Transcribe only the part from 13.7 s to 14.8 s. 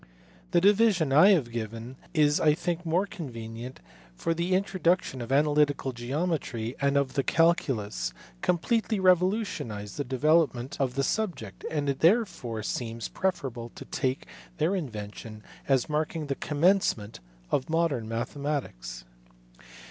to take their